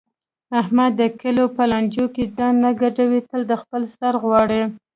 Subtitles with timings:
[0.61, 4.61] احمد د کلیوالو په لانجو کې ځان نه ګډوي تل د خپل سر غواړي.